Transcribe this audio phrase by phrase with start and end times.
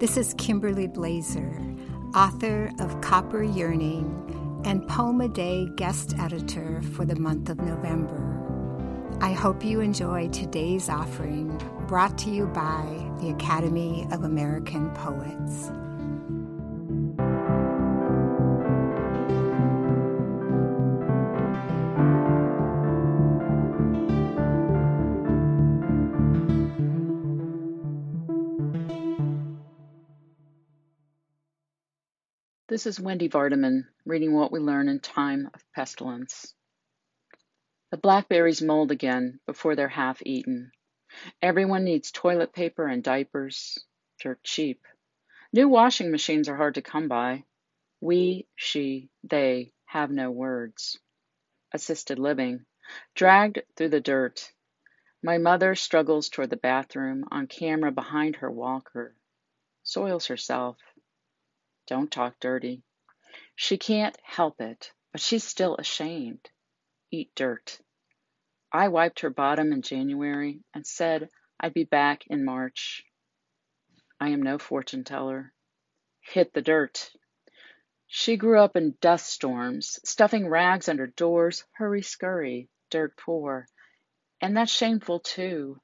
[0.00, 1.76] This is Kimberly Blaeser,
[2.16, 9.18] author of Copper Yearning and Poem a Day guest editor for the month of November.
[9.20, 11.54] I hope you enjoy today's offering
[11.86, 12.86] brought to you by
[13.20, 15.70] the Academy of American Poets.
[32.70, 36.54] This is Wendy Vardaman reading What We Learn in Time of Pestilence.
[37.90, 40.70] The blackberries mold again before they're half eaten.
[41.42, 43.76] Everyone needs toilet paper and diapers.
[44.22, 44.86] They're cheap.
[45.52, 47.42] New washing machines are hard to come by.
[48.00, 50.96] We, she, they have no words.
[51.72, 52.66] Assisted living.
[53.16, 54.52] Dragged through the dirt.
[55.24, 59.16] My mother struggles toward the bathroom on camera behind her walker.
[59.82, 60.76] Soils herself.
[61.90, 62.84] Don't talk dirty.
[63.56, 66.48] She can't help it, but she's still ashamed.
[67.10, 67.80] Eat dirt.
[68.72, 73.04] I wiped her bottom in January and said I'd be back in March.
[74.20, 75.52] I am no fortune teller.
[76.20, 77.10] Hit the dirt.
[78.06, 83.66] She grew up in dust storms, stuffing rags under doors, hurry scurry, dirt poor.
[84.40, 85.80] And that's shameful too.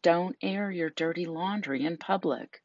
[0.00, 2.62] Don't air your dirty laundry in public.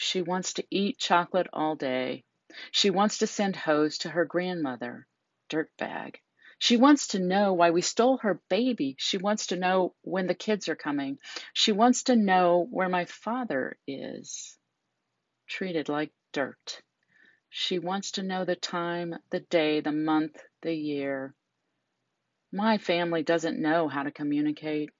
[0.00, 2.24] She wants to eat chocolate all day.
[2.70, 5.08] She wants to send hose to her grandmother.
[5.48, 6.20] Dirtbag.
[6.60, 8.94] She wants to know why we stole her baby.
[9.00, 11.18] She wants to know when the kids are coming.
[11.52, 14.56] She wants to know where my father is.
[15.48, 16.80] Treated like dirt.
[17.50, 21.34] She wants to know the time, the day, the month, the year.
[22.52, 24.90] My family doesn't know how to communicate.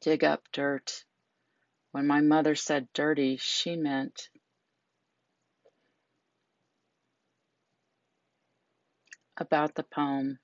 [0.00, 1.04] Dig up dirt.
[1.92, 4.28] When my mother said dirty, she meant
[9.36, 10.38] about the poem.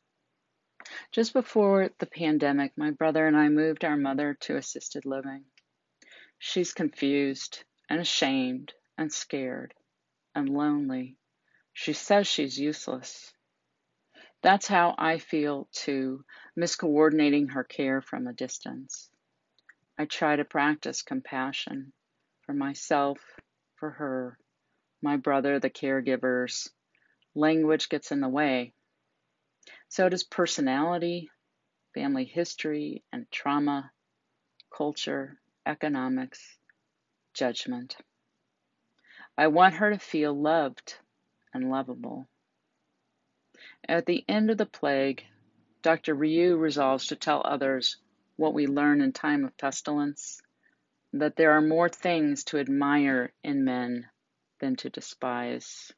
[1.12, 5.44] Just before the pandemic, my brother and I moved our mother to assisted living.
[6.38, 9.74] She's confused and ashamed and scared
[10.34, 11.16] and lonely.
[11.72, 13.32] She says she's useless.
[14.42, 16.24] That's how I feel too,
[16.56, 19.10] miscoordinating her care from a distance.
[19.98, 21.92] I try to practice compassion
[22.42, 23.18] for myself,
[23.76, 24.38] for her,
[25.02, 26.68] my brother, the caregivers.
[27.34, 28.72] Language gets in the way.
[29.88, 31.30] So does personality,
[31.94, 33.90] family history and trauma,
[34.76, 36.58] culture, economics,
[37.32, 37.96] judgment.
[39.38, 40.98] I want her to feel loved
[41.54, 42.28] and lovable.
[43.88, 45.24] At the end of the plague,
[45.82, 46.14] Dr.
[46.14, 47.96] Rieux resolves to tell others
[48.36, 50.40] what we learn in time of pestilence
[51.12, 54.06] that there are more things to admire in men
[54.60, 55.92] than to despise.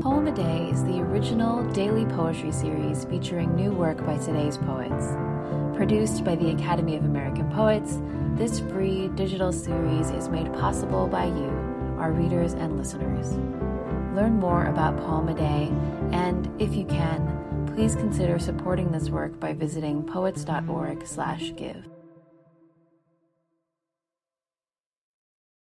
[0.00, 5.16] Poem a Day is the original daily poetry series featuring new work by today's poets.
[5.76, 8.00] Produced by the Academy of American Poets,
[8.34, 11.48] this free digital series is made possible by you,
[11.98, 13.77] our readers and listeners.
[14.18, 15.70] Learn more about Poem a Day,
[16.10, 21.97] and if you can, please consider supporting this work by visiting poets.org/give.